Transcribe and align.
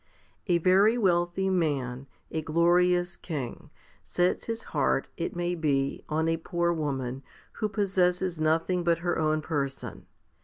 1. 0.47 0.55
A 0.55 0.57
VERY 0.57 0.97
wealthy 0.97 1.47
man, 1.47 2.07
a 2.31 2.41
glorious 2.41 3.15
king, 3.15 3.69
sets 4.03 4.45
his 4.45 4.63
heart, 4.73 5.09
it 5.15 5.35
may 5.35 5.53
be, 5.53 6.03
on 6.09 6.27
a 6.27 6.37
poor 6.37 6.73
woman, 6.73 7.21
who 7.57 7.69
possesses 7.69 8.41
nothing 8.41 8.83
but 8.83 8.97
her 9.05 9.19
own 9.19 9.43
person. 9.43 10.07